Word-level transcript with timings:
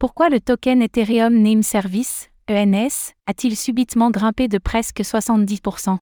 Pourquoi 0.00 0.30
le 0.30 0.40
token 0.40 0.80
Ethereum 0.80 1.42
Name 1.42 1.62
Service, 1.62 2.30
ENS, 2.48 3.12
a-t-il 3.26 3.54
subitement 3.54 4.10
grimpé 4.10 4.48
de 4.48 4.56
presque 4.56 5.00
70% 5.00 5.98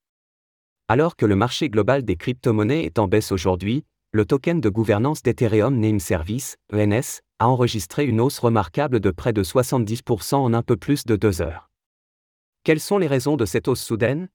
Alors 0.86 1.16
que 1.16 1.26
le 1.26 1.34
marché 1.34 1.68
global 1.68 2.04
des 2.04 2.14
crypto-monnaies 2.14 2.84
est 2.84 3.00
en 3.00 3.08
baisse 3.08 3.32
aujourd'hui, 3.32 3.82
le 4.12 4.24
token 4.24 4.60
de 4.60 4.68
gouvernance 4.68 5.24
d'Ethereum 5.24 5.80
Name 5.80 5.98
Service, 5.98 6.54
ENS, 6.72 7.22
a 7.40 7.48
enregistré 7.48 8.04
une 8.04 8.20
hausse 8.20 8.38
remarquable 8.38 9.00
de 9.00 9.10
près 9.10 9.32
de 9.32 9.42
70% 9.42 10.36
en 10.36 10.54
un 10.54 10.62
peu 10.62 10.76
plus 10.76 11.04
de 11.04 11.16
deux 11.16 11.42
heures. 11.42 11.68
Quelles 12.62 12.78
sont 12.78 12.98
les 12.98 13.08
raisons 13.08 13.36
de 13.36 13.46
cette 13.46 13.66
hausse 13.66 13.82
soudaine? 13.82 14.28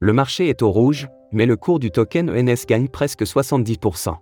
Le 0.00 0.12
marché 0.14 0.48
est 0.48 0.62
au 0.62 0.70
rouge, 0.70 1.06
mais 1.32 1.46
le 1.46 1.56
cours 1.56 1.78
du 1.78 1.90
token 1.90 2.30
ENS 2.30 2.66
gagne 2.66 2.88
presque 2.88 3.22
70%. 3.22 4.16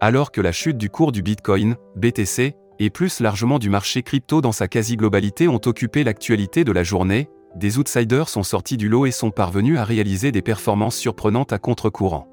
Alors 0.00 0.32
que 0.32 0.40
la 0.40 0.52
chute 0.52 0.78
du 0.78 0.90
cours 0.90 1.12
du 1.12 1.22
Bitcoin, 1.22 1.76
BTC, 1.96 2.56
et 2.78 2.90
plus 2.90 3.20
largement 3.20 3.58
du 3.58 3.70
marché 3.70 4.02
crypto 4.02 4.40
dans 4.40 4.52
sa 4.52 4.66
quasi-globalité 4.66 5.46
ont 5.46 5.60
occupé 5.64 6.02
l'actualité 6.04 6.64
de 6.64 6.72
la 6.72 6.82
journée, 6.82 7.28
des 7.54 7.78
outsiders 7.78 8.28
sont 8.28 8.42
sortis 8.42 8.76
du 8.76 8.88
lot 8.88 9.06
et 9.06 9.10
sont 9.10 9.30
parvenus 9.30 9.78
à 9.78 9.84
réaliser 9.84 10.32
des 10.32 10.42
performances 10.42 10.96
surprenantes 10.96 11.52
à 11.52 11.58
contre-courant. 11.58 12.26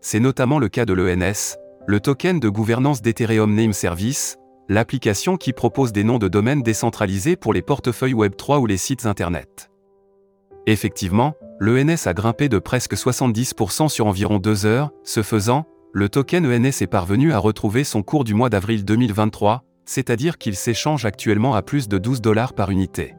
C'est 0.00 0.20
notamment 0.20 0.58
le 0.58 0.68
cas 0.68 0.84
de 0.84 0.94
l'ENS, 0.94 1.56
le 1.86 2.00
token 2.00 2.40
de 2.40 2.48
gouvernance 2.48 3.02
d'Ethereum 3.02 3.54
Name 3.54 3.72
Service, 3.72 4.38
l'application 4.68 5.36
qui 5.36 5.52
propose 5.52 5.92
des 5.92 6.02
noms 6.02 6.18
de 6.18 6.28
domaines 6.28 6.62
décentralisés 6.62 7.36
pour 7.36 7.52
les 7.52 7.62
portefeuilles 7.62 8.14
Web3 8.14 8.58
ou 8.58 8.66
les 8.66 8.76
sites 8.76 9.06
Internet. 9.06 9.70
Effectivement, 10.66 11.34
l'ENS 11.62 12.08
a 12.08 12.12
grimpé 12.12 12.48
de 12.48 12.58
presque 12.58 12.94
70% 12.94 13.88
sur 13.88 14.08
environ 14.08 14.38
deux 14.38 14.66
heures, 14.66 14.90
ce 15.04 15.22
faisant, 15.22 15.64
le 15.92 16.08
token 16.08 16.44
ENS 16.44 16.82
est 16.82 16.90
parvenu 16.90 17.32
à 17.32 17.38
retrouver 17.38 17.84
son 17.84 18.02
cours 18.02 18.24
du 18.24 18.34
mois 18.34 18.50
d'avril 18.50 18.84
2023, 18.84 19.62
c'est-à-dire 19.84 20.38
qu'il 20.38 20.56
s'échange 20.56 21.04
actuellement 21.04 21.54
à 21.54 21.62
plus 21.62 21.86
de 21.86 21.98
12 21.98 22.20
dollars 22.20 22.54
par 22.54 22.72
unité. 22.72 23.14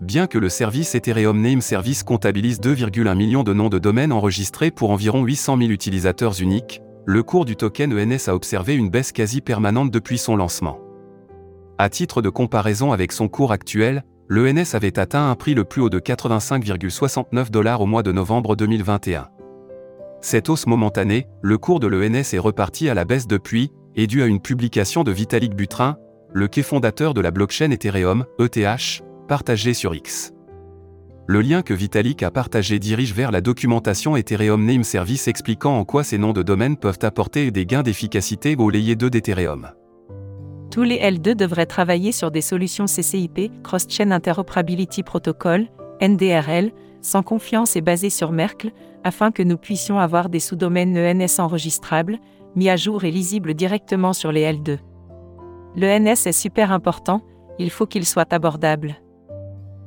Bien 0.00 0.28
que 0.28 0.38
le 0.38 0.48
service 0.48 0.94
Ethereum 0.94 1.40
Name 1.40 1.60
Service 1.60 2.04
comptabilise 2.04 2.60
2,1 2.60 3.16
millions 3.16 3.42
de 3.42 3.52
noms 3.52 3.68
de 3.68 3.80
domaines 3.80 4.12
enregistrés 4.12 4.70
pour 4.70 4.90
environ 4.90 5.24
800 5.24 5.58
000 5.58 5.70
utilisateurs 5.70 6.40
uniques, 6.40 6.80
le 7.04 7.24
cours 7.24 7.46
du 7.46 7.56
token 7.56 7.92
ENS 7.92 8.28
a 8.28 8.34
observé 8.36 8.76
une 8.76 8.90
baisse 8.90 9.10
quasi 9.10 9.40
permanente 9.40 9.90
depuis 9.90 10.18
son 10.18 10.36
lancement. 10.36 10.78
À 11.78 11.88
titre 11.88 12.22
de 12.22 12.28
comparaison 12.28 12.92
avec 12.92 13.10
son 13.10 13.26
cours 13.26 13.50
actuel, 13.50 14.04
l'ENS 14.30 14.74
avait 14.74 14.96
atteint 15.00 15.28
un 15.28 15.34
prix 15.34 15.54
le 15.54 15.64
plus 15.64 15.82
haut 15.82 15.90
de 15.90 15.98
85,69 15.98 17.50
dollars 17.50 17.80
au 17.80 17.86
mois 17.86 18.04
de 18.04 18.12
novembre 18.12 18.54
2021. 18.54 19.28
Cette 20.20 20.48
hausse 20.48 20.68
momentanée, 20.68 21.26
le 21.42 21.58
cours 21.58 21.80
de 21.80 21.88
l'ENS 21.88 22.32
est 22.32 22.38
reparti 22.38 22.88
à 22.88 22.94
la 22.94 23.04
baisse 23.04 23.26
depuis, 23.26 23.72
et 23.96 24.06
dû 24.06 24.22
à 24.22 24.26
une 24.26 24.40
publication 24.40 25.02
de 25.02 25.10
Vitalik 25.10 25.56
Buterin, 25.56 25.96
le 26.32 26.46
quai 26.46 26.62
fondateur 26.62 27.12
de 27.12 27.20
la 27.20 27.32
blockchain 27.32 27.72
Ethereum, 27.72 28.24
ETH, 28.38 29.02
partagé 29.26 29.74
sur 29.74 29.96
X. 29.96 30.32
Le 31.26 31.40
lien 31.40 31.62
que 31.62 31.74
Vitalik 31.74 32.22
a 32.22 32.30
partagé 32.30 32.78
dirige 32.78 33.12
vers 33.12 33.32
la 33.32 33.40
documentation 33.40 34.16
Ethereum 34.16 34.64
Name 34.64 34.84
Service 34.84 35.26
expliquant 35.26 35.76
en 35.76 35.84
quoi 35.84 36.04
ces 36.04 36.18
noms 36.18 36.32
de 36.32 36.44
domaine 36.44 36.76
peuvent 36.76 37.00
apporter 37.02 37.50
des 37.50 37.66
gains 37.66 37.82
d'efficacité 37.82 38.54
au 38.56 38.70
layer 38.70 38.94
2 38.94 39.10
d'Ethereum. 39.10 39.70
Tous 40.70 40.82
les 40.82 40.98
L2 40.98 41.34
devraient 41.34 41.66
travailler 41.66 42.12
sur 42.12 42.30
des 42.30 42.42
solutions 42.42 42.84
CCIP, 42.84 43.50
Cross-Chain 43.64 44.12
Interoperability 44.12 45.02
Protocol, 45.02 45.66
NDRL, 46.00 46.70
sans 47.00 47.22
confiance 47.24 47.74
et 47.74 47.80
basées 47.80 48.10
sur 48.10 48.30
Merkle, 48.30 48.70
afin 49.02 49.32
que 49.32 49.42
nous 49.42 49.56
puissions 49.56 49.98
avoir 49.98 50.28
des 50.28 50.38
sous-domaines 50.38 50.96
ENS 50.96 51.40
enregistrables, 51.40 52.18
mis 52.54 52.68
à 52.68 52.76
jour 52.76 53.02
et 53.02 53.10
lisibles 53.10 53.54
directement 53.54 54.12
sur 54.12 54.30
les 54.30 54.44
L2. 54.44 54.78
L'ENS 55.76 56.26
est 56.26 56.32
super 56.32 56.70
important, 56.70 57.22
il 57.58 57.70
faut 57.70 57.86
qu'il 57.86 58.06
soit 58.06 58.32
abordable. 58.32 58.96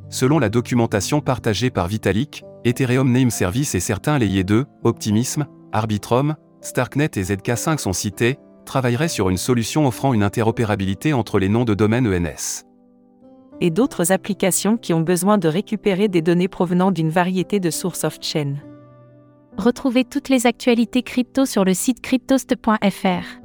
Selon 0.09 0.37
la 0.37 0.49
documentation 0.49 1.21
partagée 1.21 1.69
par 1.69 1.87
Vitalik, 1.87 2.43
Ethereum 2.65 3.09
Name 3.09 3.31
Service 3.31 3.73
et 3.73 3.79
certains 3.79 4.17
layers 4.17 4.43
2, 4.43 4.65
Optimism, 4.83 5.45
Arbitrum, 5.71 6.35
Starknet 6.61 7.11
et 7.15 7.23
ZK5 7.23 7.77
sont 7.77 7.93
cités, 7.93 8.37
travaillerait 8.65 9.07
sur 9.07 9.29
une 9.29 9.37
solution 9.37 9.87
offrant 9.87 10.13
une 10.13 10.23
interopérabilité 10.23 11.13
entre 11.13 11.39
les 11.39 11.49
noms 11.49 11.65
de 11.65 11.73
domaine 11.73 12.07
ENS. 12.07 12.65
Et 13.61 13.69
d'autres 13.69 14.11
applications 14.11 14.77
qui 14.77 14.93
ont 14.93 15.01
besoin 15.01 15.37
de 15.37 15.47
récupérer 15.47 16.07
des 16.07 16.21
données 16.21 16.47
provenant 16.47 16.91
d'une 16.91 17.09
variété 17.09 17.59
de 17.59 17.69
sources 17.69 18.03
off-chain. 18.03 18.55
Retrouvez 19.57 20.03
toutes 20.03 20.29
les 20.29 20.47
actualités 20.47 21.03
crypto 21.03 21.45
sur 21.45 21.63
le 21.63 21.73
site 21.73 22.01
cryptost.fr. 22.01 23.42